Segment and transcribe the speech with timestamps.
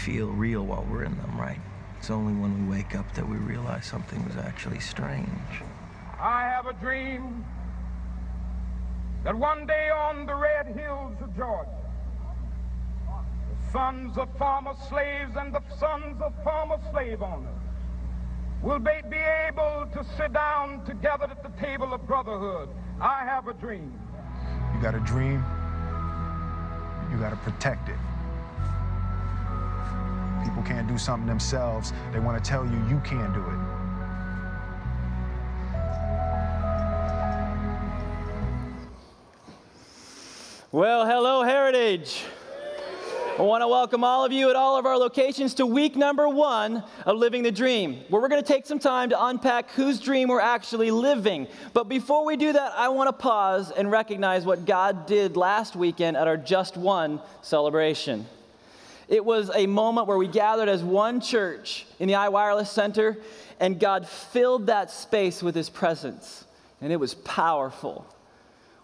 [0.00, 1.60] dreams, they feel real while we're in them, right?
[1.98, 5.28] It's only when we wake up that we realize something was actually strange.
[6.18, 7.44] I have a dream
[9.24, 11.70] that one day on the red hills of Georgia,
[13.06, 17.48] the sons of former slaves and the sons of former slave owners
[18.62, 19.16] will be, be
[19.48, 22.68] able to sit down together at the table of brotherhood.
[23.00, 23.92] I have a dream.
[24.74, 25.44] You got a dream,
[27.10, 27.96] you got to protect it.
[30.44, 31.92] People can't do something themselves.
[32.12, 33.80] They want to tell you you can't do it.
[40.72, 42.22] Well, hello, Heritage.
[43.40, 46.28] I want to welcome all of you at all of our locations to week number
[46.28, 49.98] one of Living the Dream, where we're going to take some time to unpack whose
[49.98, 51.48] dream we're actually living.
[51.72, 55.74] But before we do that, I want to pause and recognize what God did last
[55.74, 58.26] weekend at our Just One celebration.
[59.10, 63.18] It was a moment where we gathered as one church in the iWireless Center,
[63.58, 66.44] and God filled that space with His presence,
[66.80, 68.06] and it was powerful.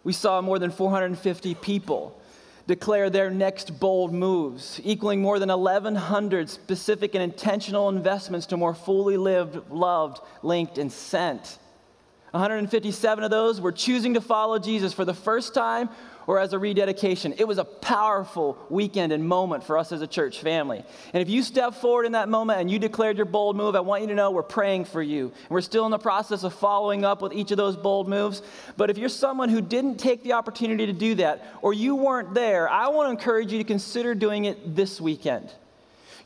[0.02, 2.20] We saw more than 450 people
[2.66, 8.74] declare their next bold moves, equaling more than 1,100 specific and intentional investments to more
[8.74, 11.58] fully lived, loved, linked, and sent.
[12.32, 15.88] 157 of those were choosing to follow Jesus for the first time
[16.26, 17.34] or as a rededication.
[17.38, 20.84] It was a powerful weekend and moment for us as a church family.
[21.12, 23.80] And if you step forward in that moment and you declared your bold move, I
[23.80, 25.26] want you to know we're praying for you.
[25.26, 28.42] And we're still in the process of following up with each of those bold moves.
[28.76, 32.34] But if you're someone who didn't take the opportunity to do that, or you weren't
[32.34, 35.50] there, I want to encourage you to consider doing it this weekend.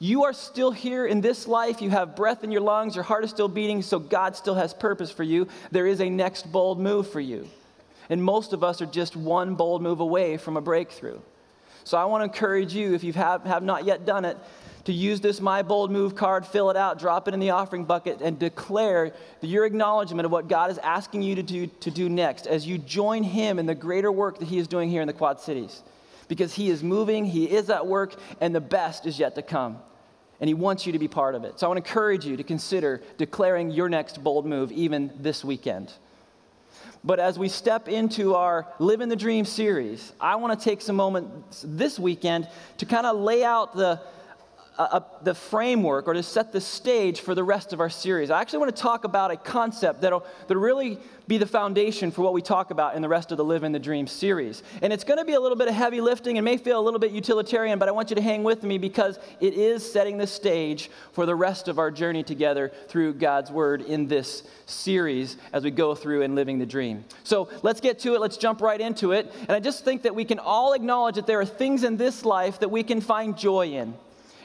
[0.03, 1.83] You are still here in this life.
[1.83, 2.95] You have breath in your lungs.
[2.95, 5.47] Your heart is still beating, so God still has purpose for you.
[5.71, 7.47] There is a next bold move for you.
[8.11, 11.21] And most of us are just one bold move away from a breakthrough.
[11.85, 14.37] So I want to encourage you, if you have, have not yet done it,
[14.85, 17.85] to use this My Bold Move card, fill it out, drop it in the offering
[17.85, 22.09] bucket, and declare your acknowledgement of what God is asking you to do, to do
[22.09, 25.07] next as you join Him in the greater work that He is doing here in
[25.07, 25.83] the Quad Cities.
[26.29, 29.79] Because He is moving, He is at work, and the best is yet to come.
[30.41, 31.61] And He wants you to be part of it.
[31.61, 35.45] So I want to encourage you to consider declaring your next bold move even this
[35.45, 35.93] weekend.
[37.03, 40.83] But as we step into our Live in the Dream series, I want to take
[40.83, 42.47] some moments this weekend
[42.79, 44.01] to kind of lay out the,
[44.85, 48.31] uh, the framework or to set the stage for the rest of our series.
[48.31, 50.99] I actually want to talk about a concept that'll, that'll really
[51.29, 53.73] be the foundation for what we talk about in the rest of the Live in
[53.73, 54.63] the Dream series.
[54.83, 56.83] And it's going to be a little bit of heavy lifting and may feel a
[56.83, 60.19] little bit utilitarian, but I want you to hang with me because it is setting
[60.19, 65.37] the stage for the rest of our journey together through God's Word in this series
[65.53, 67.05] as we go through and living the dream.
[67.23, 68.21] So let's get to it.
[68.21, 69.33] Let's jump right into it.
[69.41, 72.25] And I just think that we can all acknowledge that there are things in this
[72.25, 73.95] life that we can find joy in.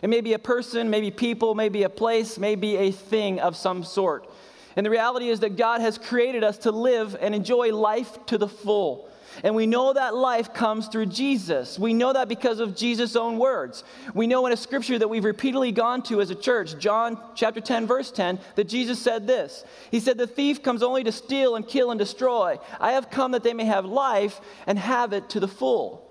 [0.06, 3.84] It may be a person, maybe people, maybe a place, maybe a thing of some
[3.84, 4.30] sort.
[4.76, 8.38] And the reality is that God has created us to live and enjoy life to
[8.38, 9.10] the full.
[9.44, 11.80] And we know that life comes through Jesus.
[11.80, 13.84] We know that because of Jesus' own words.
[14.14, 17.60] We know in a scripture that we've repeatedly gone to as a church, John chapter
[17.60, 19.66] 10, verse 10, that Jesus said this.
[19.90, 22.60] He said, The thief comes only to steal and kill and destroy.
[22.80, 26.05] I have come that they may have life and have it to the full.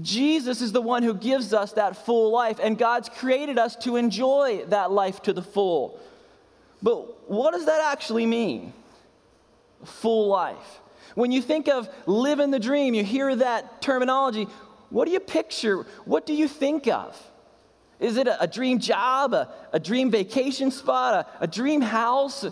[0.00, 3.96] Jesus is the one who gives us that full life, and God's created us to
[3.96, 5.98] enjoy that life to the full.
[6.82, 8.72] But what does that actually mean?
[9.84, 10.80] Full life.
[11.14, 14.46] When you think of living the dream, you hear that terminology.
[14.90, 15.86] What do you picture?
[16.04, 17.20] What do you think of?
[17.98, 22.46] Is it a, a dream job, a, a, dream vacation spot, a, a dream house?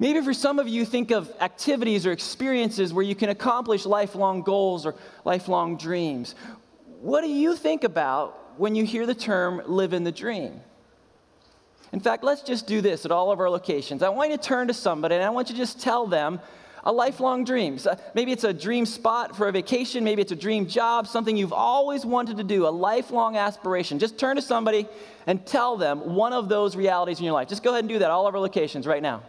[0.00, 4.42] Maybe for some of you, think of activities or experiences where you can accomplish lifelong
[4.42, 4.94] goals or
[5.24, 6.34] lifelong dreams.
[7.00, 10.60] What do you think about when you hear the term live in the dream?
[11.92, 14.02] In fact, let's just do this at all of our locations.
[14.02, 16.40] I want you to turn to somebody and I want you to just tell them
[16.84, 17.78] a lifelong dream.
[17.78, 21.36] So maybe it's a dream spot for a vacation, maybe it's a dream job, something
[21.36, 23.98] you've always wanted to do, a lifelong aspiration.
[23.98, 24.86] Just turn to somebody
[25.26, 27.48] and tell them one of those realities in your life.
[27.48, 29.22] Just go ahead and do that all of our locations right now.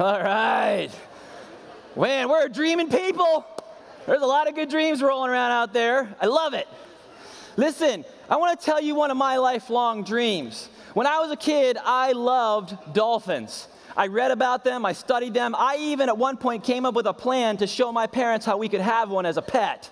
[0.00, 0.88] All right.
[1.94, 3.44] Man, we're a dreaming people.
[4.06, 6.16] There's a lot of good dreams rolling around out there.
[6.18, 6.66] I love it.
[7.58, 10.70] Listen, I want to tell you one of my lifelong dreams.
[10.94, 13.68] When I was a kid, I loved dolphins.
[13.94, 15.54] I read about them, I studied them.
[15.54, 18.56] I even at one point came up with a plan to show my parents how
[18.56, 19.90] we could have one as a pet.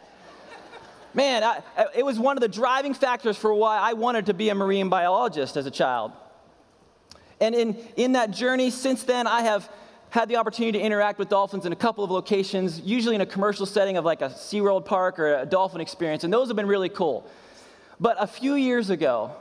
[1.13, 1.61] man, I,
[1.95, 4.89] it was one of the driving factors for why I wanted to be a marine
[4.89, 6.13] biologist as a child.
[7.43, 9.69] And in, in that journey since then, I have
[10.11, 13.27] had the opportunity to interact with dolphins in a couple of locations, usually in a
[13.27, 16.67] commercial setting of like a SeaWorld park or a dolphin experience, and those have been
[16.67, 17.29] really cool.
[18.01, 19.33] But a few years ago,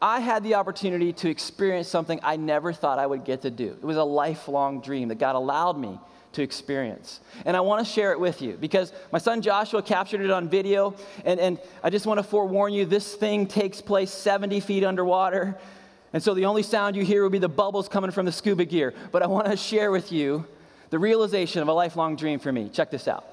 [0.00, 3.68] I had the opportunity to experience something I never thought I would get to do.
[3.68, 5.98] It was a lifelong dream that God allowed me
[6.32, 7.20] to experience.
[7.46, 10.48] And I want to share it with you because my son Joshua captured it on
[10.48, 10.94] video.
[11.24, 15.56] And, and I just want to forewarn you this thing takes place 70 feet underwater.
[16.14, 18.64] And so the only sound you hear will be the bubbles coming from the scuba
[18.64, 18.94] gear.
[19.10, 20.46] But I want to share with you
[20.90, 22.68] the realization of a lifelong dream for me.
[22.68, 23.24] Check this out.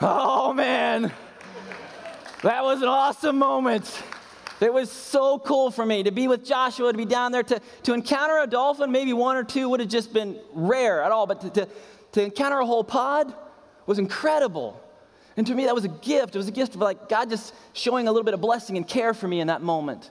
[0.00, 1.12] Oh man,
[2.42, 2.88] that was an
[3.18, 4.00] awesome moment.
[4.60, 7.60] It was so cool for me to be with Joshua, to be down there, to,
[7.82, 11.26] to encounter a dolphin, maybe one or two would have just been rare at all,
[11.26, 11.68] but to, to,
[12.12, 13.34] to encounter a whole pod
[13.86, 14.80] was incredible.
[15.36, 16.36] And to me, that was a gift.
[16.36, 18.86] It was a gift of like God just showing a little bit of blessing and
[18.86, 20.10] care for me in that moment.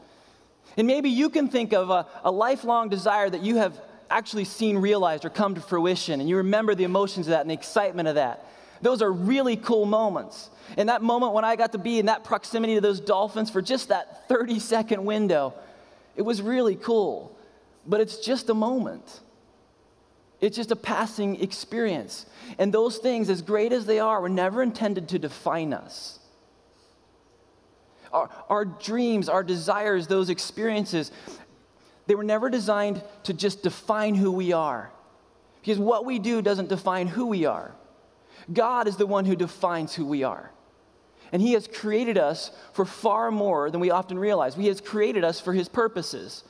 [0.75, 3.79] And maybe you can think of a, a lifelong desire that you have
[4.09, 7.49] actually seen realized or come to fruition, and you remember the emotions of that and
[7.49, 8.45] the excitement of that.
[8.81, 10.49] Those are really cool moments.
[10.75, 13.61] And that moment when I got to be in that proximity to those dolphins for
[13.61, 15.53] just that 30 second window,
[16.15, 17.35] it was really cool.
[17.85, 19.21] But it's just a moment.
[20.39, 22.25] It's just a passing experience.
[22.59, 26.19] And those things, as great as they are, were never intended to define us.
[28.13, 31.11] Our, our dreams, our desires, those experiences,
[32.05, 34.91] they were never designed to just define who we are.
[35.61, 37.75] Because what we do doesn't define who we are.
[38.51, 40.51] God is the one who defines who we are.
[41.31, 44.55] And He has created us for far more than we often realize.
[44.55, 46.43] He has created us for His purposes.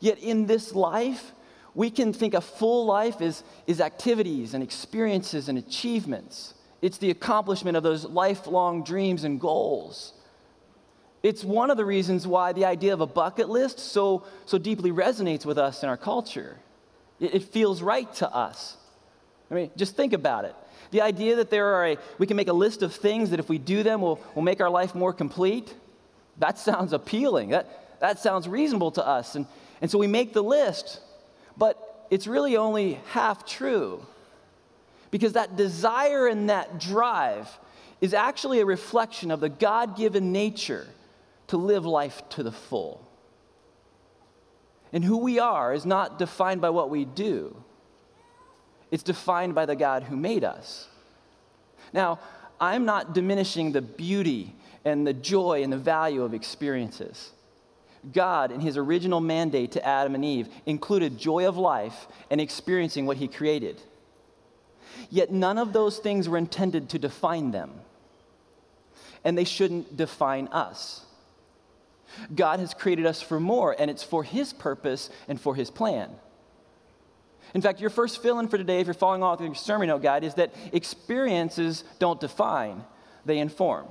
[0.00, 1.32] Yet in this life,
[1.74, 6.54] we can think a full life is, is activities and experiences and achievements.
[6.82, 10.12] It's the accomplishment of those lifelong dreams and goals.
[11.22, 14.92] It's one of the reasons why the idea of a bucket list so, so deeply
[14.92, 16.58] resonates with us in our culture.
[17.18, 18.76] It, it feels right to us.
[19.50, 20.54] I mean, just think about it.
[20.90, 23.48] The idea that there are a, we can make a list of things that if
[23.48, 25.74] we do them will will make our life more complete,
[26.38, 27.50] that sounds appealing.
[27.50, 29.34] That, that sounds reasonable to us.
[29.34, 29.46] And,
[29.80, 31.00] and so we make the list,
[31.56, 34.04] but it's really only half true.
[35.10, 37.48] Because that desire and that drive
[38.00, 40.86] is actually a reflection of the God given nature
[41.46, 43.06] to live life to the full.
[44.92, 47.56] And who we are is not defined by what we do,
[48.90, 50.88] it's defined by the God who made us.
[51.92, 52.18] Now,
[52.60, 54.54] I'm not diminishing the beauty
[54.84, 57.30] and the joy and the value of experiences.
[58.12, 63.06] God, in his original mandate to Adam and Eve, included joy of life and experiencing
[63.06, 63.80] what he created.
[65.10, 67.72] Yet none of those things were intended to define them,
[69.24, 71.04] and they shouldn't define us.
[72.34, 76.10] God has created us for more, and it's for his purpose and for his plan.
[77.52, 79.88] In fact, your first fill in for today, if you're following along with your sermon
[79.88, 82.84] note guide, is that experiences don't define,
[83.24, 83.86] they inform.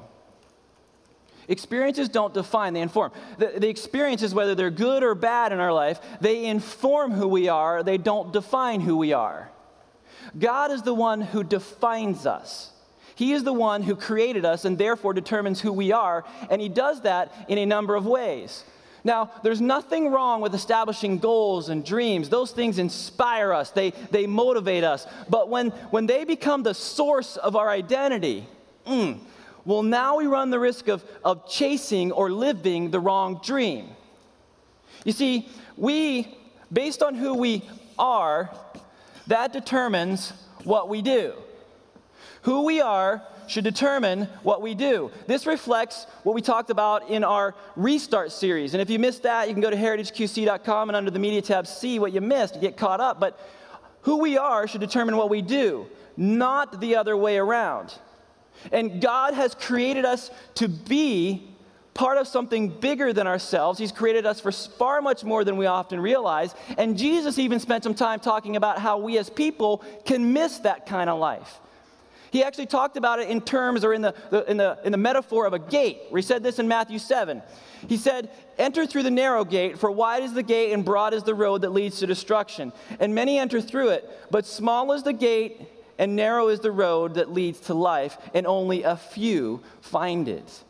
[1.47, 3.11] Experiences don't define, they inform.
[3.37, 7.49] The, the, experiences, whether they're good or bad in our life, they inform who we
[7.49, 9.49] are, they don't define who we are.
[10.37, 12.71] God is the one who defines us.
[13.15, 16.69] He is the one who created us and therefore determines who we are, and He
[16.69, 18.63] does that in a number of ways.
[19.03, 22.29] Now, there's nothing wrong with establishing goals and dreams.
[22.29, 25.05] Those things inspire us, they, they motivate us.
[25.29, 28.47] But when, when they become the source of our identity,
[28.87, 29.19] mm,
[29.65, 33.89] well, now we run the risk of, of chasing or living the wrong dream.
[35.03, 36.37] You see, we,
[36.71, 37.63] based on who we
[37.99, 38.49] are,
[39.27, 40.31] that determines
[40.63, 41.33] what we do.
[42.43, 45.11] Who we are should determine what we do.
[45.27, 48.73] This reflects what we talked about in our restart series.
[48.73, 51.67] And if you missed that, you can go to heritageqc.com and under the media tab
[51.67, 53.19] see what you missed, get caught up.
[53.19, 53.39] But
[54.01, 57.93] who we are should determine what we do, not the other way around.
[58.71, 61.49] And God has created us to be
[61.93, 63.77] part of something bigger than ourselves.
[63.77, 66.55] He's created us for far much more than we often realize.
[66.77, 70.85] And Jesus even spent some time talking about how we as people can miss that
[70.85, 71.59] kind of life.
[72.33, 74.97] He actually talked about it in terms or in the, the, in, the, in the
[74.97, 77.43] metaphor of a gate, where he said this in Matthew 7.
[77.87, 81.21] He said, Enter through the narrow gate, for wide is the gate and broad is
[81.21, 82.73] the road that leads to destruction.
[82.99, 85.61] And many enter through it, but small is the gate
[85.99, 90.63] and narrow is the road that leads to life, and only a few find it.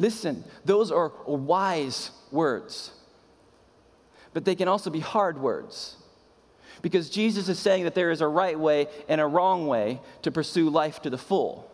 [0.00, 2.90] Listen, those are wise words,
[4.34, 5.96] but they can also be hard words.
[6.82, 10.30] Because Jesus is saying that there is a right way and a wrong way to
[10.30, 11.70] pursue life to the full,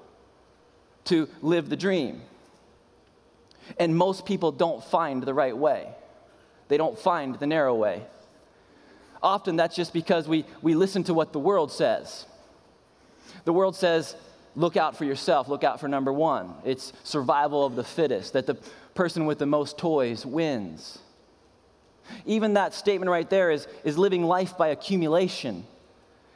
[1.04, 2.22] to live the dream.
[3.78, 5.88] And most people don't find the right way,
[6.68, 8.02] they don't find the narrow way.
[9.22, 12.26] Often that's just because we, we listen to what the world says.
[13.44, 14.14] The world says,
[14.54, 16.54] look out for yourself, look out for number one.
[16.64, 18.56] It's survival of the fittest, that the
[18.94, 20.98] person with the most toys wins.
[22.24, 25.64] Even that statement right there is, is living life by accumulation.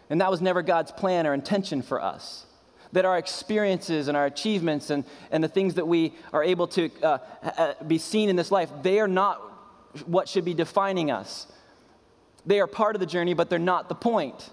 [0.08, 2.46] And that was never God's plan or intention for us.
[2.92, 6.90] That our experiences and our achievements and, and the things that we are able to
[7.02, 9.40] uh, uh, be seen in this life, they are not
[10.06, 11.46] what should be defining us.
[12.46, 14.50] They are part of the journey, but they're not the point.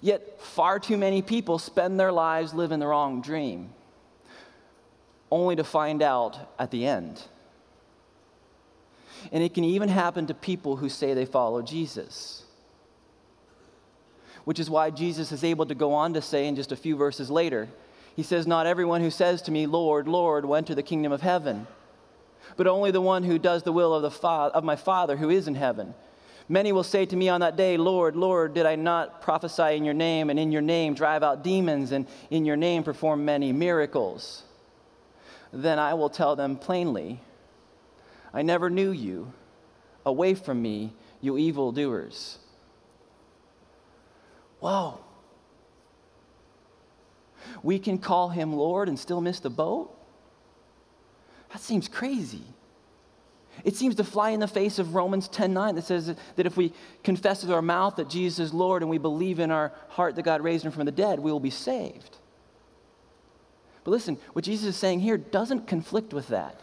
[0.00, 3.70] Yet, far too many people spend their lives living the wrong dream,
[5.30, 7.22] only to find out at the end
[9.32, 12.44] and it can even happen to people who say they follow Jesus.
[14.44, 16.96] Which is why Jesus is able to go on to say in just a few
[16.96, 17.68] verses later,
[18.16, 21.20] He says, Not everyone who says to me, Lord, Lord, will enter the kingdom of
[21.20, 21.66] heaven,
[22.56, 25.30] but only the one who does the will of, the fa- of my Father who
[25.30, 25.94] is in heaven.
[26.48, 29.84] Many will say to me on that day, Lord, Lord, did I not prophesy in
[29.84, 33.52] your name, and in your name drive out demons, and in your name perform many
[33.52, 34.42] miracles?
[35.52, 37.20] Then I will tell them plainly,
[38.32, 39.32] I never knew you.
[40.06, 42.38] Away from me, you evildoers.
[44.60, 45.00] Whoa.
[47.62, 49.94] We can call him Lord and still miss the boat?
[51.52, 52.44] That seems crazy.
[53.64, 56.72] It seems to fly in the face of Romans 10:9 that says that if we
[57.02, 60.22] confess with our mouth that Jesus is Lord and we believe in our heart that
[60.22, 62.18] God raised him from the dead, we will be saved.
[63.84, 66.60] But listen, what Jesus is saying here doesn't conflict with that.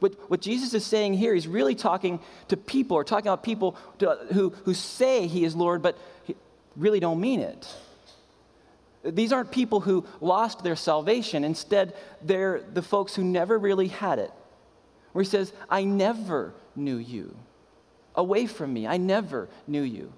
[0.00, 3.76] What, what Jesus is saying here, he's really talking to people, or talking about people
[3.98, 5.96] to, who, who say he is Lord, but
[6.76, 7.68] really don't mean it.
[9.02, 11.44] These aren't people who lost their salvation.
[11.44, 14.30] Instead, they're the folks who never really had it.
[15.12, 17.36] Where he says, I never knew you.
[18.14, 20.12] Away from me, I never knew you.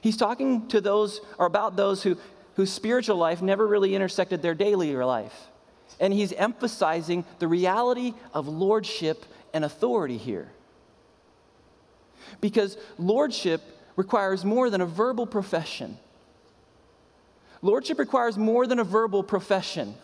[0.00, 2.16] He's talking to those, or about those who,
[2.54, 5.48] whose spiritual life never really intersected their daily life.
[5.98, 9.24] And he's emphasizing the reality of lordship
[9.54, 10.50] and authority here.
[12.40, 13.62] Because lordship
[13.96, 15.98] requires more than a verbal profession.
[17.62, 19.94] Lordship requires more than a verbal profession.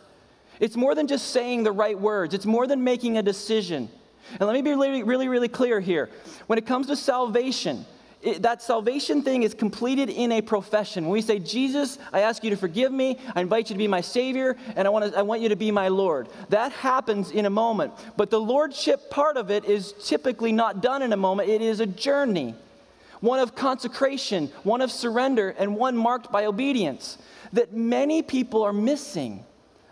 [0.61, 3.91] It's more than just saying the right words, it's more than making a decision.
[4.31, 6.09] And let me be really, really, really clear here.
[6.47, 7.85] When it comes to salvation,
[8.23, 11.05] it, that salvation thing is completed in a profession.
[11.05, 13.89] When we say, Jesus, I ask you to forgive me, I invite you to be
[13.89, 16.29] my Savior, and I want, to, I want you to be my Lord.
[16.49, 17.93] That happens in a moment.
[18.17, 21.81] But the Lordship part of it is typically not done in a moment, it is
[21.81, 22.55] a journey
[23.23, 27.19] one of consecration, one of surrender, and one marked by obedience
[27.53, 29.45] that many people are missing.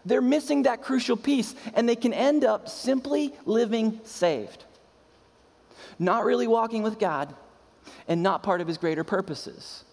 [0.04, 4.64] They're missing that crucial piece, and they can end up simply living saved.
[5.98, 7.32] Not really walking with God,
[8.08, 9.84] and not part of his greater purposes.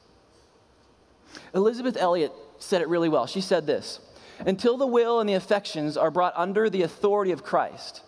[1.53, 3.27] Elisabeth Elliot said it really well.
[3.27, 3.99] She said this
[4.45, 8.01] Until the will and the affections are brought under the authority of Christ,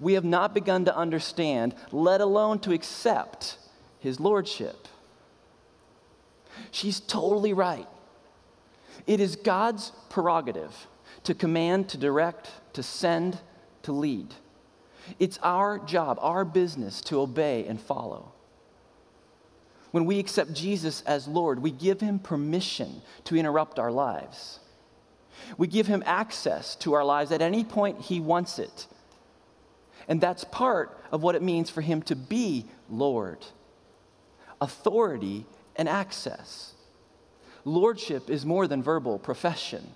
[0.00, 3.58] we have not begun to understand, let alone to accept,
[3.98, 4.88] his lordship.
[6.70, 7.86] She's totally right.
[9.06, 10.86] It is God's prerogative
[11.24, 13.38] to command, to direct, to send,
[13.82, 14.34] to lead.
[15.18, 18.32] It's our job, our business to obey and follow.
[19.96, 24.60] When we accept Jesus as Lord, we give him permission to interrupt our lives.
[25.56, 28.88] We give him access to our lives at any point he wants it.
[30.06, 33.38] And that's part of what it means for him to be Lord
[34.60, 36.74] authority and access.
[37.64, 39.94] Lordship is more than verbal profession.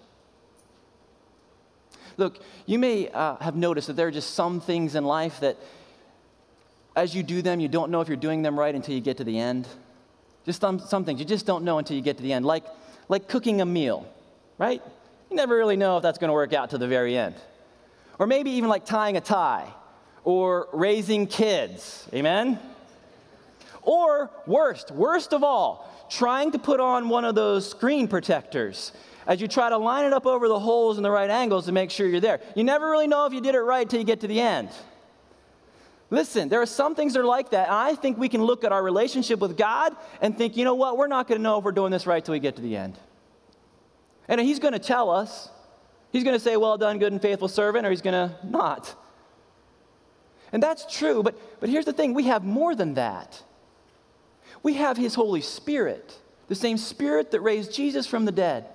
[2.16, 5.58] Look, you may uh, have noticed that there are just some things in life that,
[6.96, 9.18] as you do them, you don't know if you're doing them right until you get
[9.18, 9.68] to the end.
[10.44, 12.64] Just some, some things you just don't know until you get to the end, like,
[13.08, 14.06] like cooking a meal,
[14.58, 14.82] right?
[15.30, 17.34] You never really know if that's going to work out to the very end.
[18.18, 19.72] Or maybe even like tying a tie
[20.24, 22.08] or raising kids.
[22.12, 22.58] Amen?
[23.82, 28.92] Or worst, worst of all, trying to put on one of those screen protectors
[29.26, 31.72] as you try to line it up over the holes in the right angles to
[31.72, 32.40] make sure you're there.
[32.56, 34.70] You never really know if you did it right till you get to the end.
[36.10, 37.70] Listen, there are some things that are like that.
[37.70, 40.98] I think we can look at our relationship with God and think, you know what,
[40.98, 42.76] we're not going to know if we're doing this right till we get to the
[42.76, 42.98] end.
[44.26, 45.48] And He's going to tell us.
[46.10, 48.94] He's going to say, well done, good and faithful servant, or He's going to not.
[50.52, 53.40] And that's true, but, but here's the thing we have more than that.
[54.64, 58.66] We have His Holy Spirit, the same Spirit that raised Jesus from the dead.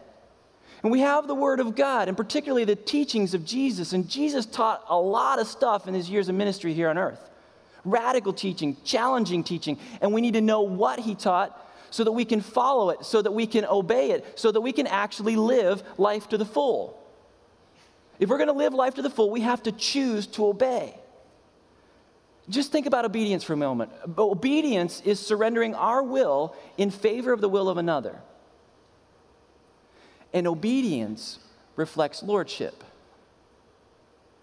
[0.85, 3.91] And we have the Word of God, and particularly the teachings of Jesus.
[3.91, 7.19] And Jesus taught a lot of stuff in his years of ministry here on earth
[7.83, 9.79] radical teaching, challenging teaching.
[9.99, 13.19] And we need to know what he taught so that we can follow it, so
[13.19, 17.03] that we can obey it, so that we can actually live life to the full.
[18.19, 20.93] If we're going to live life to the full, we have to choose to obey.
[22.47, 23.91] Just think about obedience for a moment.
[24.19, 28.21] Obedience is surrendering our will in favor of the will of another.
[30.35, 31.39] And obedience
[31.77, 32.83] reflects lordship.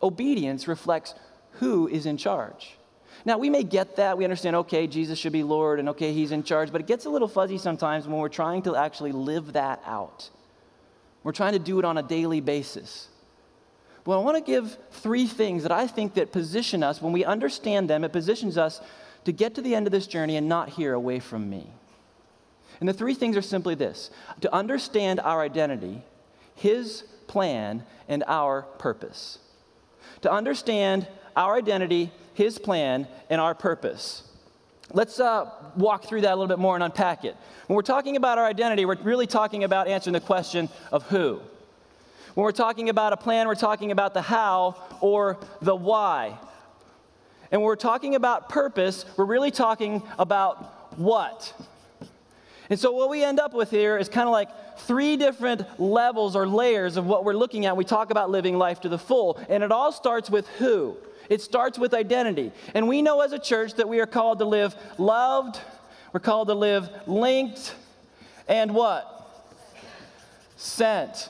[0.03, 1.15] Obedience reflects
[1.61, 2.77] who is in charge.
[3.27, 4.17] Now, we may get that.
[4.17, 7.05] We understand, okay, Jesus should be Lord and okay, he's in charge, but it gets
[7.05, 10.31] a little fuzzy sometimes when we're trying to actually live that out.
[11.25, 13.09] We're trying to do it on a daily basis.
[14.07, 17.23] Well, I want to give three things that I think that position us, when we
[17.25, 18.81] understand them, it positions us
[19.27, 21.71] to get to the end of this journey and not hear away from me.
[22.83, 24.11] And the three things are simply this
[24.41, 26.03] to understand our identity,
[26.57, 29.39] His plan, and our purpose.
[30.23, 34.25] To understand our identity, His plan, and our purpose.
[34.93, 37.37] Let's uh, walk through that a little bit more and unpack it.
[37.69, 41.41] When we're talking about our identity, we're really talking about answering the question of who.
[42.35, 46.37] When we're talking about a plan, we're talking about the how or the why.
[47.53, 51.55] And when we're talking about purpose, we're really talking about what.
[52.73, 56.35] And so, what we end up with here is kind of like three different levels
[56.35, 57.77] or layers of what we're looking at.
[57.77, 59.39] We talk about living life to the full.
[59.51, 60.97] And it all starts with who.
[61.29, 62.51] It starts with identity.
[62.73, 65.61] And we know as a church that we are called to live loved,
[66.15, 67.75] we're called to live linked,
[68.49, 69.45] and what?
[70.57, 71.29] Sent.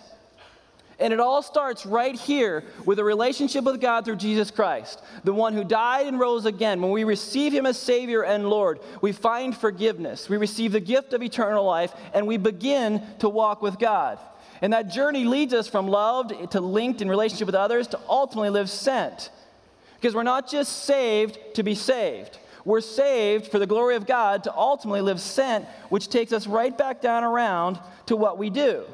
[1.02, 5.34] And it all starts right here with a relationship with God through Jesus Christ, the
[5.34, 6.80] one who died and rose again.
[6.80, 10.28] When we receive him as Savior and Lord, we find forgiveness.
[10.28, 14.20] We receive the gift of eternal life, and we begin to walk with God.
[14.60, 18.50] And that journey leads us from loved to linked in relationship with others to ultimately
[18.50, 19.30] live sent.
[19.96, 22.38] Because we're not just saved to be saved.
[22.64, 26.78] We're saved for the glory of God to ultimately live sent, which takes us right
[26.78, 28.84] back down around to what we do.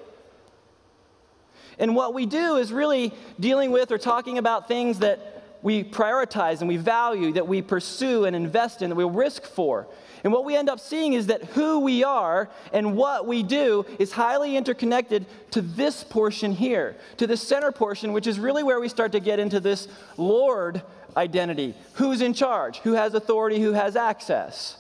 [1.79, 6.61] And what we do is really dealing with or talking about things that we prioritize
[6.61, 9.87] and we value, that we pursue and invest in, that we risk for.
[10.25, 13.87] And what we end up seeing is that who we are and what we do
[13.99, 18.81] is highly interconnected to this portion here, to the center portion, which is really where
[18.81, 20.83] we start to get into this Lord
[21.17, 21.75] identity.
[21.95, 22.79] Who's in charge?
[22.79, 23.61] Who has authority?
[23.61, 24.77] Who has access?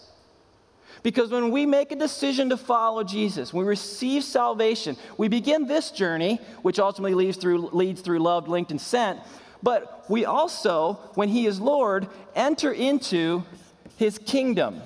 [1.02, 5.90] Because when we make a decision to follow Jesus, we receive salvation, we begin this
[5.90, 9.20] journey, which ultimately leads through, leads through loved, linked, and sent.
[9.62, 13.44] But we also, when He is Lord, enter into
[13.96, 14.82] His kingdom.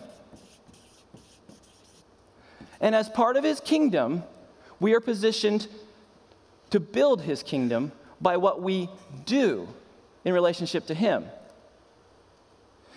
[2.81, 4.23] And as part of His kingdom,
[4.81, 5.69] we are positioned
[6.71, 8.89] to build His kingdom by what we
[9.25, 9.69] do
[10.25, 11.25] in relationship to Him.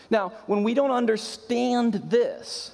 [0.09, 2.71] Now, when we don't understand this,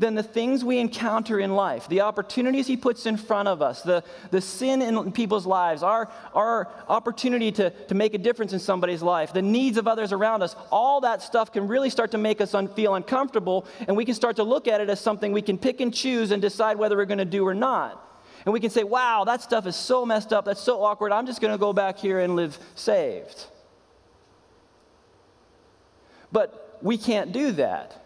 [0.00, 3.82] then the things we encounter in life, the opportunities He puts in front of us,
[3.82, 8.60] the, the sin in people's lives, our, our opportunity to, to make a difference in
[8.60, 12.18] somebody's life, the needs of others around us, all that stuff can really start to
[12.18, 15.32] make us un- feel uncomfortable, and we can start to look at it as something
[15.32, 18.02] we can pick and choose and decide whether we're going to do or not.
[18.46, 21.26] And we can say, wow, that stuff is so messed up, that's so awkward, I'm
[21.26, 23.44] just going to go back here and live saved.
[26.32, 28.00] But we can't do that.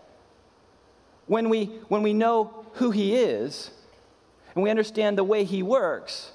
[1.27, 3.71] When we, when we know who He is
[4.55, 6.33] and we understand the way He works,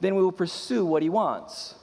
[0.00, 1.74] then we will pursue what He wants.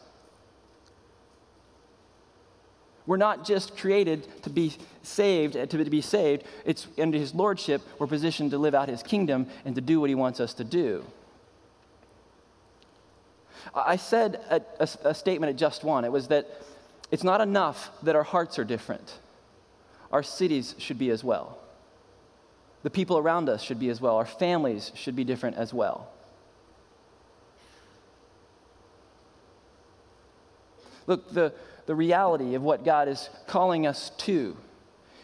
[3.06, 6.44] We're not just created to be saved, to be saved.
[6.66, 10.10] It's under His Lordship, we're positioned to live out His kingdom and to do what
[10.10, 11.06] He wants us to do.
[13.74, 16.06] I said a, a, a statement at Just One.
[16.06, 16.62] It was that
[17.12, 19.20] it's not enough that our hearts are different,
[20.12, 21.60] our cities should be as well.
[22.88, 24.16] The people around us should be as well.
[24.16, 26.10] Our families should be different as well.
[31.06, 31.52] Look, the,
[31.86, 34.56] the reality of what God is calling us to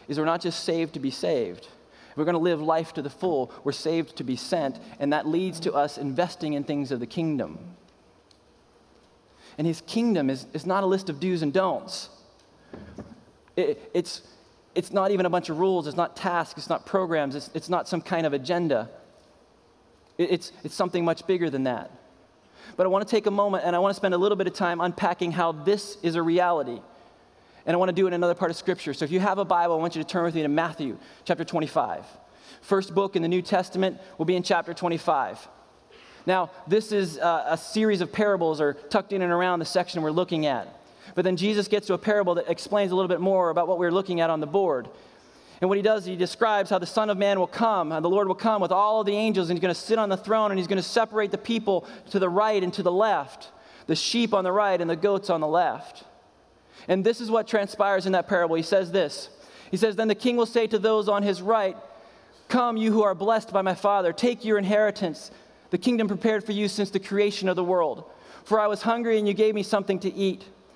[0.08, 1.68] is we're not just saved to be saved.
[2.16, 5.26] We're going to live life to the full, we're saved to be sent, and that
[5.26, 7.58] leads to us investing in things of the kingdom.
[9.56, 12.10] And his kingdom is, is not a list of do's and don'ts.
[13.56, 14.20] It, it's,
[14.74, 17.68] it's not even a bunch of rules, it's not tasks, it's not programs, it's, it's
[17.68, 18.90] not some kind of agenda.
[20.18, 21.90] It, it's, it's something much bigger than that.
[22.76, 24.46] But I want to take a moment and I want to spend a little bit
[24.46, 26.80] of time unpacking how this is a reality.
[27.66, 28.92] And I want to do it in another part of Scripture.
[28.94, 30.98] So if you have a Bible, I want you to turn with me to Matthew
[31.24, 32.04] chapter 25.
[32.60, 35.48] First book in the New Testament will be in chapter 25.
[36.26, 40.02] Now, this is a, a series of parables or tucked in and around the section
[40.02, 40.80] we're looking at.
[41.14, 43.78] But then Jesus gets to a parable that explains a little bit more about what
[43.78, 44.88] we're looking at on the board.
[45.60, 48.10] And what he does, he describes how the Son of Man will come, and the
[48.10, 50.16] Lord will come with all of the angels, and he's going to sit on the
[50.16, 53.50] throne, and he's going to separate the people to the right and to the left,
[53.86, 56.04] the sheep on the right and the goats on the left.
[56.88, 58.56] And this is what transpires in that parable.
[58.56, 59.30] He says this
[59.70, 61.76] He says, Then the king will say to those on his right,
[62.48, 65.30] Come, you who are blessed by my Father, take your inheritance,
[65.70, 68.04] the kingdom prepared for you since the creation of the world.
[68.44, 70.44] For I was hungry, and you gave me something to eat,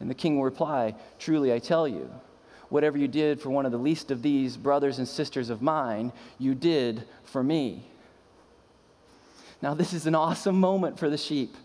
[0.00, 2.10] And the king will reply, Truly I tell you,
[2.68, 6.12] whatever you did for one of the least of these brothers and sisters of mine,
[6.38, 7.86] you did for me.
[9.62, 11.56] Now, this is an awesome moment for the sheep.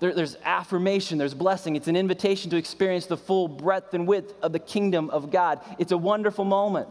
[0.00, 1.76] There, there's affirmation, there's blessing.
[1.76, 5.60] It's an invitation to experience the full breadth and width of the kingdom of God.
[5.78, 6.88] It's a wonderful moment.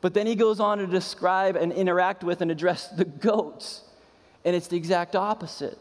[0.00, 3.82] But then he goes on to describe and interact with and address the goats.
[4.44, 5.78] And it's the exact opposite.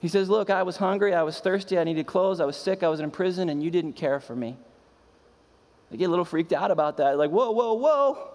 [0.00, 2.82] He says, Look, I was hungry, I was thirsty, I needed clothes, I was sick,
[2.82, 4.56] I was in prison, and you didn't care for me.
[5.90, 7.18] They get a little freaked out about that.
[7.18, 8.28] Like, whoa, whoa, whoa.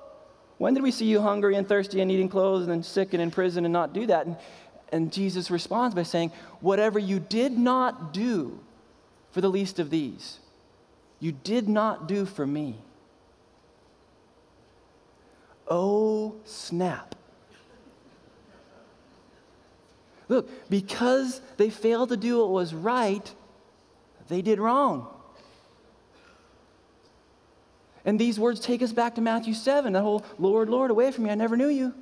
[0.58, 3.32] When did we see you hungry and thirsty and needing clothes and sick and in
[3.32, 4.26] prison and not do that?
[4.26, 4.38] And,
[4.92, 8.60] and Jesus responds by saying, Whatever you did not do
[9.32, 10.40] for the least of these,
[11.20, 12.76] you did not do for me.
[15.68, 17.16] Oh, snap.
[20.34, 23.32] Look, because they failed to do what was right,
[24.30, 25.08] they did wrong.
[28.04, 31.26] And these words take us back to Matthew 7, that whole Lord, Lord, away from
[31.26, 31.94] me, I never knew you.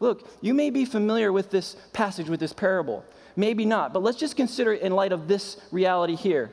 [0.00, 3.04] Look, you may be familiar with this passage, with this parable.
[3.36, 6.50] Maybe not, but let's just consider it in light of this reality here.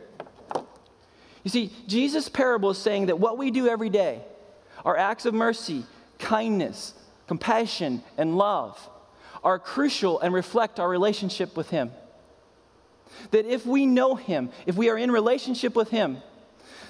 [1.44, 4.22] You see, Jesus' parable is saying that what we do every day,
[4.86, 5.88] our acts of mercy,
[6.20, 6.94] kindness,
[7.28, 8.90] compassion, and love,
[9.44, 11.92] are crucial and reflect our relationship with Him.
[13.32, 16.18] That if we know Him, if we are in relationship with Him,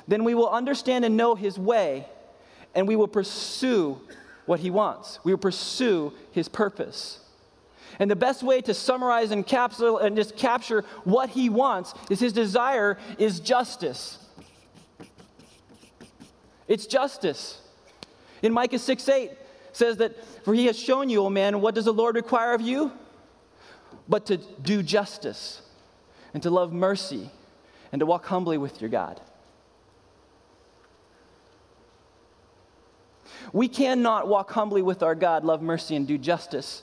[0.08, 2.08] then we will understand and know His way,
[2.74, 4.00] and we will pursue
[4.46, 5.20] what He wants.
[5.24, 7.20] We will pursue His purpose.
[8.00, 12.20] And the best way to summarize and capsule and just capture what He wants is
[12.20, 14.20] His desire is justice.
[16.68, 17.62] It's justice.
[18.44, 19.32] In Micah 6 8
[19.78, 22.62] says that, For he has shown you, O man, what does the Lord require of
[22.62, 22.92] you?
[24.10, 25.62] But to do justice
[26.34, 27.30] and to love mercy
[27.92, 29.22] and to walk humbly with your God.
[33.54, 36.82] We cannot walk humbly with our God, love mercy, and do justice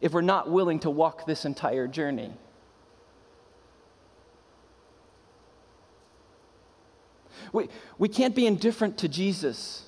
[0.00, 2.32] if we're not willing to walk this entire journey.
[7.52, 9.84] We, we can't be indifferent to Jesus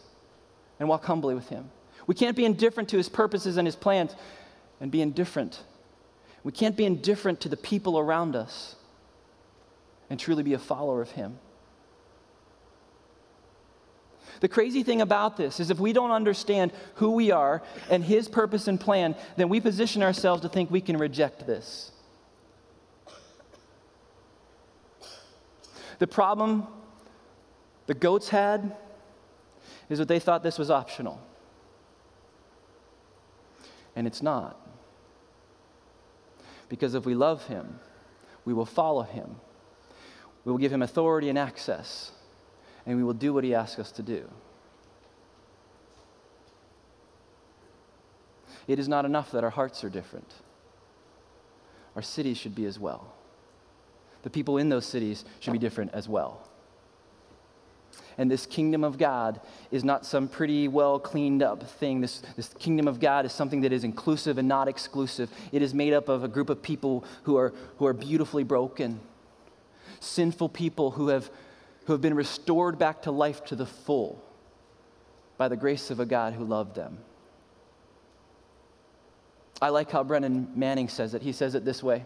[0.80, 1.70] and walk humbly with him.
[2.08, 4.16] We can't be indifferent to his purposes and his plans
[4.80, 5.62] and be indifferent.
[6.42, 8.74] We can't be indifferent to the people around us
[10.10, 11.38] and truly be a follower of Him.
[14.40, 18.28] The crazy thing about this is if we don't understand who we are and His
[18.28, 21.90] purpose and plan, then we position ourselves to think we can reject this.
[25.98, 26.66] The problem
[27.86, 28.76] the goats had
[29.90, 31.20] is that they thought this was optional.
[33.98, 34.56] And it's not.
[36.68, 37.80] Because if we love Him,
[38.44, 39.36] we will follow Him
[40.48, 42.10] we will give him authority and access,
[42.86, 44.30] and we will do what he asks us to do.
[48.66, 50.32] It is not enough that our hearts are different.
[51.94, 53.12] Our cities should be as well.
[54.22, 56.47] the people in those cities should be different as well.
[58.18, 62.00] And this kingdom of God is not some pretty well cleaned up thing.
[62.00, 65.30] This, this kingdom of God is something that is inclusive and not exclusive.
[65.52, 68.98] It is made up of a group of people who are, who are beautifully broken,
[70.00, 71.30] sinful people who have,
[71.86, 74.20] who have been restored back to life to the full
[75.36, 76.98] by the grace of a God who loved them.
[79.62, 81.22] I like how Brennan Manning says it.
[81.22, 82.04] He says it this way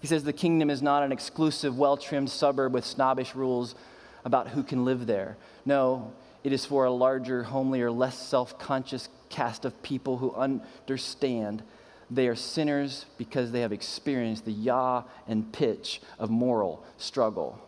[0.00, 3.74] He says, The kingdom is not an exclusive, well trimmed suburb with snobbish rules
[4.24, 5.36] about who can live there.
[5.64, 11.62] No, it is for a larger, homelier, less self conscious cast of people who understand
[12.10, 17.58] they are sinners because they have experienced the yaw and pitch of moral struggle.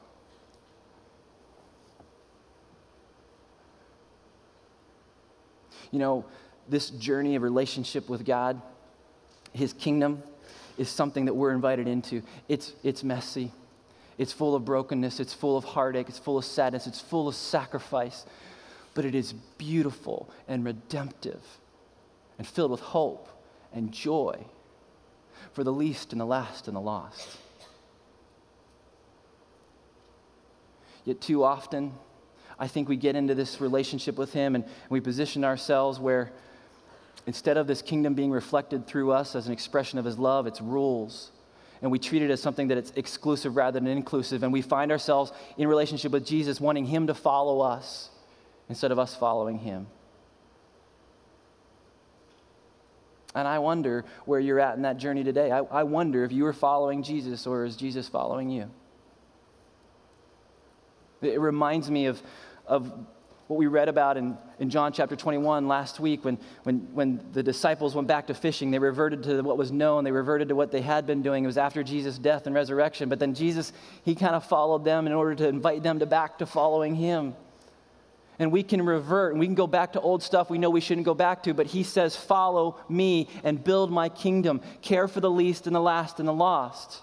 [5.92, 6.24] You know,
[6.68, 8.60] this journey of relationship with God,
[9.52, 10.22] His kingdom,
[10.78, 12.22] is something that we're invited into.
[12.48, 13.52] It's, it's messy,
[14.18, 17.34] it's full of brokenness, it's full of heartache, it's full of sadness, it's full of
[17.34, 18.24] sacrifice,
[18.94, 21.42] but it is beautiful and redemptive
[22.38, 23.28] and filled with hope
[23.72, 24.44] and joy
[25.52, 27.38] for the least and the last and the lost.
[31.04, 31.92] Yet, too often,
[32.58, 36.30] I think we get into this relationship with Him and we position ourselves where
[37.26, 40.60] instead of this kingdom being reflected through us as an expression of His love, it's
[40.60, 41.32] rules.
[41.82, 44.44] And we treat it as something that it's exclusive rather than inclusive.
[44.44, 48.08] And we find ourselves in relationship with Jesus wanting Him to follow us
[48.68, 49.88] instead of us following Him.
[53.34, 55.50] And I wonder where you're at in that journey today.
[55.50, 58.70] I, I wonder if you are following Jesus or is Jesus following you?
[61.22, 62.22] It reminds me of
[62.66, 62.92] of
[63.52, 67.42] what we read about in, in John chapter 21 last week when, when, when the
[67.42, 68.70] disciples went back to fishing.
[68.70, 71.44] They reverted to what was known, they reverted to what they had been doing.
[71.44, 73.10] It was after Jesus' death and resurrection.
[73.10, 73.74] But then Jesus,
[74.06, 77.34] he kind of followed them in order to invite them to back to following him.
[78.38, 80.80] And we can revert and we can go back to old stuff we know we
[80.80, 84.62] shouldn't go back to, but he says, Follow me and build my kingdom.
[84.80, 87.02] Care for the least and the last and the lost.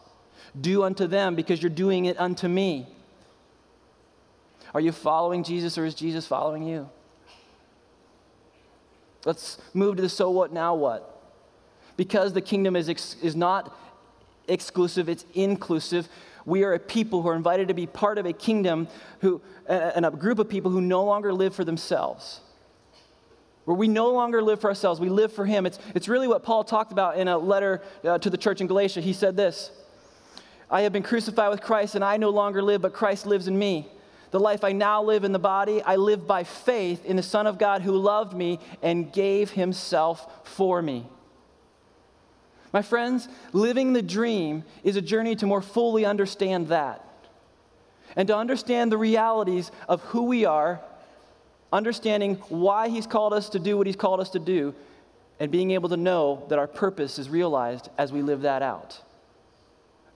[0.59, 2.87] Do unto them because you're doing it unto me.
[4.73, 6.89] Are you following Jesus or is Jesus following you?
[9.25, 11.15] Let's move to the so what, now what.
[11.97, 13.75] Because the kingdom is, ex- is not
[14.47, 16.07] exclusive, it's inclusive.
[16.45, 18.87] We are a people who are invited to be part of a kingdom
[19.19, 22.39] who, and a group of people who no longer live for themselves.
[23.65, 25.65] Where we no longer live for ourselves, we live for Him.
[25.65, 28.67] It's, it's really what Paul talked about in a letter uh, to the church in
[28.67, 29.01] Galatia.
[29.01, 29.71] He said this
[30.71, 33.59] I have been crucified with Christ, and I no longer live, but Christ lives in
[33.59, 33.87] me.
[34.31, 37.47] The life I now live in the body, I live by faith in the Son
[37.47, 41.07] of God who loved me and gave himself for me.
[42.71, 47.03] My friends, living the dream is a journey to more fully understand that.
[48.15, 50.81] And to understand the realities of who we are,
[51.71, 54.75] understanding why He's called us to do what He's called us to do,
[55.39, 59.01] and being able to know that our purpose is realized as we live that out.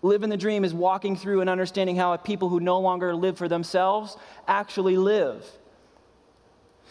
[0.04, 3.48] Living the dream is walking through and understanding how people who no longer live for
[3.48, 5.46] themselves actually live.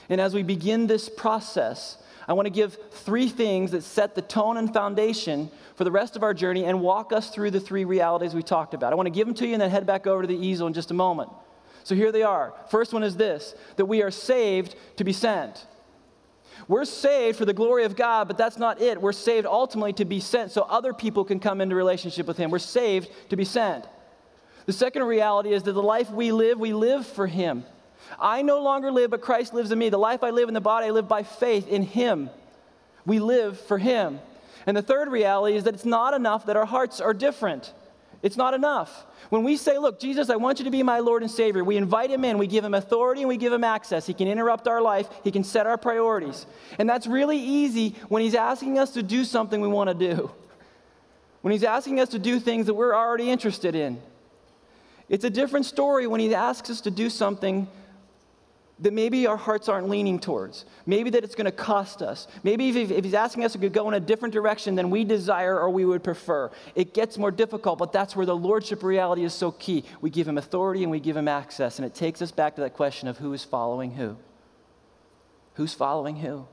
[0.08, 4.22] And as we begin this process, I want to give three things that set the
[4.22, 7.84] tone and foundation for the rest of our journey and walk us through the three
[7.84, 8.92] realities we talked about.
[8.92, 10.66] I want to give them to you and then head back over to the easel
[10.66, 11.30] in just a moment.
[11.84, 12.54] So here they are.
[12.70, 15.66] First one is this that we are saved to be sent.
[16.68, 19.00] We're saved for the glory of God, but that's not it.
[19.00, 22.50] We're saved ultimately to be sent so other people can come into relationship with Him.
[22.50, 23.84] We're saved to be sent.
[24.66, 27.64] The second reality is that the life we live, we live for Him.
[28.18, 29.88] I no longer live, but Christ lives in me.
[29.88, 32.30] The life I live in the body, I live by faith in Him.
[33.04, 34.20] We live for Him.
[34.66, 37.72] And the third reality is that it's not enough that our hearts are different.
[38.22, 39.04] It's not enough.
[39.30, 41.76] When we say, Look, Jesus, I want you to be my Lord and Savior, we
[41.76, 44.06] invite him in, we give him authority, and we give him access.
[44.06, 46.46] He can interrupt our life, he can set our priorities.
[46.78, 50.30] And that's really easy when he's asking us to do something we want to do,
[51.42, 54.00] when he's asking us to do things that we're already interested in.
[55.08, 57.66] It's a different story when he asks us to do something
[58.82, 60.64] that maybe our hearts aren't leaning towards.
[60.86, 62.26] Maybe that it's going to cost us.
[62.42, 65.58] Maybe if, if, he's asking us to go in a different direction than we desire
[65.58, 66.50] or we would prefer.
[66.74, 69.84] It gets more difficult, but that's where the lordship reality is so key.
[70.00, 72.60] We give him authority and we give him access, and it takes us back to
[72.62, 74.16] that question of who is following who.
[75.54, 76.46] Who's following who?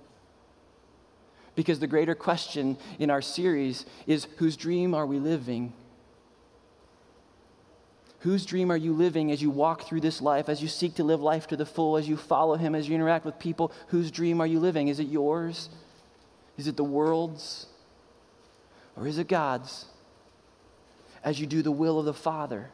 [1.55, 5.73] Because the greater question in our series is whose dream are we living
[8.19, 11.03] Whose dream are you living as you walk through this life, as you seek to
[11.03, 13.71] live life to the full, as you follow Him, as you interact with people?
[13.87, 14.89] Whose dream are you living?
[14.89, 15.69] Is it yours?
[16.57, 17.67] Is it the world's?
[18.97, 19.85] Or is it God's?
[21.23, 22.69] As you do the will of the Father.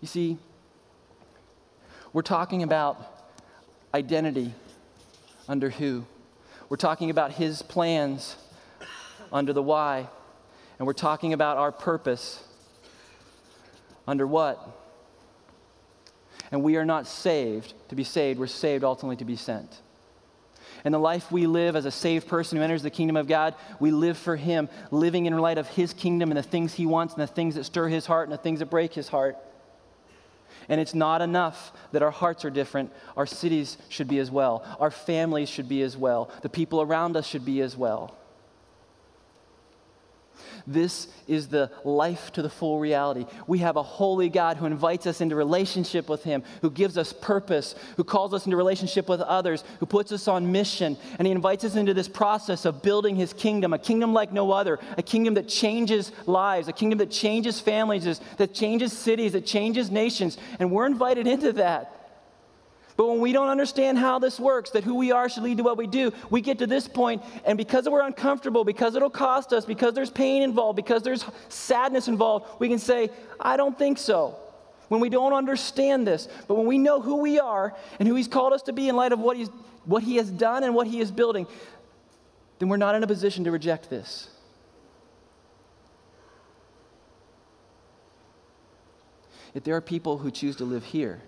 [0.00, 0.38] You see,
[2.12, 3.30] we're talking about
[3.94, 4.52] identity
[5.48, 6.04] under who?
[6.68, 8.36] We're talking about his plans
[9.32, 10.08] under the why.
[10.78, 12.42] And we're talking about our purpose
[14.06, 14.80] under what?
[16.50, 19.80] And we are not saved to be saved, we're saved ultimately to be sent.
[20.84, 23.54] And the life we live as a saved person who enters the kingdom of God,
[23.80, 27.14] we live for Him, living in light of His kingdom and the things He wants
[27.14, 29.38] and the things that stir His heart and the things that break His heart.
[30.68, 32.92] And it's not enough that our hearts are different.
[33.16, 34.64] Our cities should be as well.
[34.78, 36.30] Our families should be as well.
[36.42, 38.16] The people around us should be as well.
[40.66, 43.26] This is the life to the full reality.
[43.46, 47.12] We have a holy God who invites us into relationship with Him, who gives us
[47.12, 50.96] purpose, who calls us into relationship with others, who puts us on mission.
[51.18, 54.52] And He invites us into this process of building His kingdom, a kingdom like no
[54.52, 59.44] other, a kingdom that changes lives, a kingdom that changes families, that changes cities, that
[59.44, 60.38] changes nations.
[60.58, 61.93] And we're invited into that.
[62.96, 65.64] But when we don't understand how this works, that who we are should lead to
[65.64, 69.52] what we do, we get to this point, and because we're uncomfortable, because it'll cost
[69.52, 73.98] us, because there's pain involved, because there's sadness involved, we can say, I don't think
[73.98, 74.36] so.
[74.88, 78.28] When we don't understand this, but when we know who we are and who He's
[78.28, 79.48] called us to be in light of what, he's,
[79.86, 81.48] what He has done and what He is building,
[82.60, 84.28] then we're not in a position to reject this.
[89.52, 91.22] If there are people who choose to live here,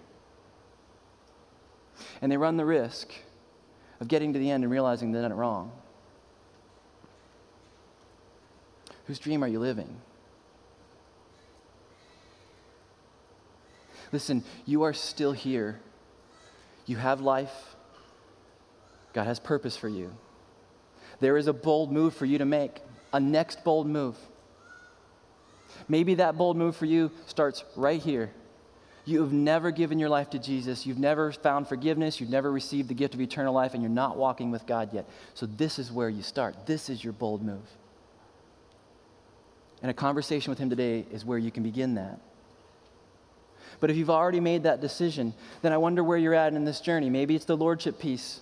[2.21, 3.11] and they run the risk
[4.01, 5.73] of getting to the end and realizing they've done it wrong.
[9.07, 10.01] Whose dream are you living?
[14.13, 15.81] Listen, you are still here.
[16.87, 17.77] You have life.
[19.13, 20.13] God has purpose for you.
[21.21, 22.81] There is a bold move for you to make,
[23.13, 24.17] a next bold move.
[25.89, 28.31] Maybe that bold move for you starts right here
[29.07, 32.89] you have never given your life to Jesus, you've never found forgiveness, you've never received
[32.89, 35.09] the gift of eternal life, and you're not walking with God yet.
[35.35, 36.67] So, this is where you start.
[36.67, 37.69] This is your bold move.
[39.81, 42.19] And a conversation with Him today is where you can begin that.
[43.79, 46.81] But if you've already made that decision, then I wonder where you're at in this
[46.81, 47.09] journey.
[47.09, 48.41] Maybe it's the Lordship piece.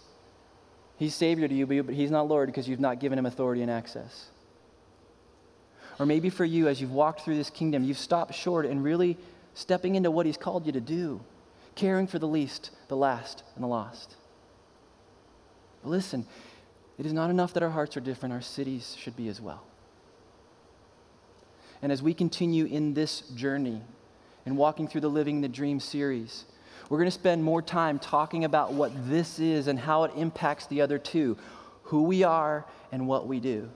[0.97, 3.71] He's Savior to you, but He's not Lord because you've not given Him authority and
[3.71, 4.29] access.
[5.99, 9.19] Or maybe for you, as you've walked through this kingdom, you've stopped short and really
[9.55, 11.21] stepping into what He's called you to do,
[11.75, 14.17] caring for the least, the last, and the lost.
[15.83, 16.27] But listen,
[16.99, 19.65] it is not enough that our hearts are different, our cities should be as well.
[21.83, 23.83] And as we continue in this journey
[24.47, 26.45] and walking through the Living the Dream series,
[26.89, 30.67] we're going to spend more time talking about what this is and how it impacts
[30.67, 31.37] the other two
[31.85, 33.69] who we are and what we do.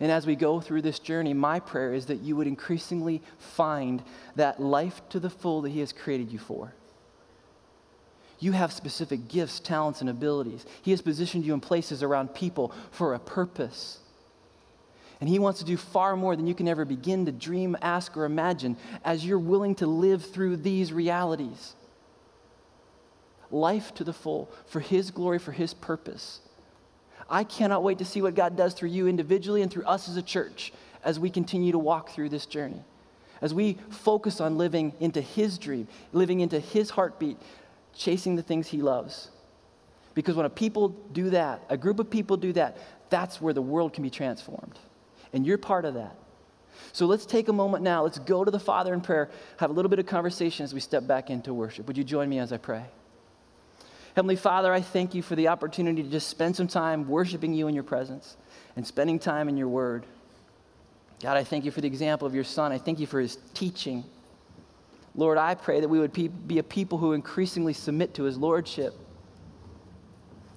[0.00, 4.02] And as we go through this journey, my prayer is that you would increasingly find
[4.36, 6.72] that life to the full that He has created you for.
[8.38, 10.66] You have specific gifts, talents, and abilities.
[10.82, 14.00] He has positioned you in places around people for a purpose.
[15.20, 18.16] And He wants to do far more than you can ever begin to dream, ask,
[18.16, 21.76] or imagine as you're willing to live through these realities.
[23.52, 26.40] Life to the full for His glory, for His purpose.
[27.28, 30.16] I cannot wait to see what God does through you individually and through us as
[30.16, 30.72] a church
[31.04, 32.82] as we continue to walk through this journey.
[33.40, 37.36] As we focus on living into His dream, living into His heartbeat,
[37.94, 39.30] chasing the things He loves.
[40.14, 42.76] Because when a people do that, a group of people do that,
[43.10, 44.78] that's where the world can be transformed.
[45.32, 46.16] And you're part of that.
[46.92, 48.02] So let's take a moment now.
[48.02, 50.80] Let's go to the Father in prayer, have a little bit of conversation as we
[50.80, 51.86] step back into worship.
[51.86, 52.84] Would you join me as I pray?
[54.14, 57.66] Heavenly Father, I thank you for the opportunity to just spend some time worshiping you
[57.68, 58.36] in your presence
[58.76, 60.04] and spending time in your word.
[61.22, 62.72] God, I thank you for the example of your son.
[62.72, 64.04] I thank you for his teaching.
[65.14, 68.94] Lord, I pray that we would be a people who increasingly submit to his lordship,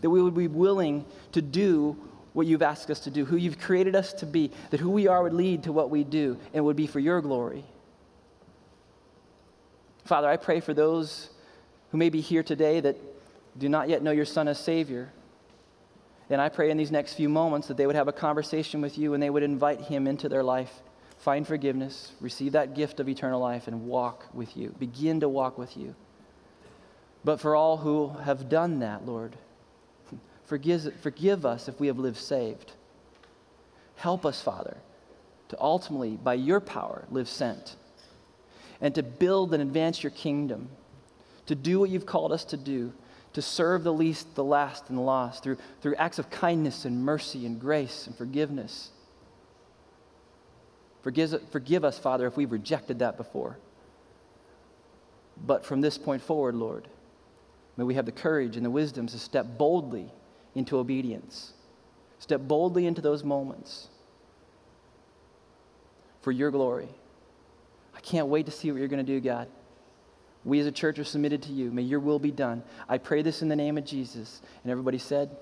[0.02, 1.96] that we would be willing to do
[2.34, 5.08] what you've asked us to do, who you've created us to be, that who we
[5.08, 7.64] are would lead to what we do and would be for your glory.
[10.04, 11.30] Father, I pray for those
[11.92, 12.98] who may be here today that
[13.58, 15.12] do not yet know your Son as Savior.
[16.30, 18.98] And I pray in these next few moments that they would have a conversation with
[18.98, 20.82] you and they would invite Him into their life,
[21.20, 24.76] find forgiveness, receive that gift of eternal life, and walk with you.
[24.80, 25.96] Begin to walk with you.
[27.24, 29.36] But for all who have done that, Lord,
[30.46, 32.74] forgive, forgive us if we have lived saved.
[33.96, 34.78] Help us, Father,
[35.50, 37.76] to ultimately, by your power, live sent
[38.82, 40.70] and to build and advance your kingdom,
[41.46, 42.94] to do what you've called us to do
[43.36, 47.04] to serve the least, the last, and the lost through, through acts of kindness and
[47.04, 48.92] mercy and grace and forgiveness.
[51.02, 53.58] Forgive, forgive us, Father, if we've rejected that before.
[55.46, 56.88] But from this point forward, Lord,
[57.76, 60.10] may we have the courage and the wisdom to step boldly
[60.56, 61.52] into obedience,
[62.20, 63.90] step boldly into those moments
[66.22, 66.88] for your glory.
[67.94, 69.50] I can't wait to see what you're going to do, God.
[70.46, 71.72] We as a church are submitted to you.
[71.72, 72.64] May your will be done.
[72.88, 74.42] I pray this in the name of Jesus.
[74.64, 75.36] And everybody said,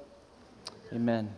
[0.94, 1.30] Amen.